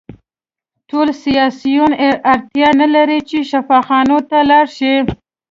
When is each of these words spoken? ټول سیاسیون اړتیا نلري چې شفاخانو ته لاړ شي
ټول 0.89 1.07
سیاسیون 1.23 1.91
اړتیا 2.31 2.69
نلري 2.81 3.19
چې 3.29 3.37
شفاخانو 3.51 4.17
ته 4.29 4.37
لاړ 4.49 4.65
شي 4.77 4.95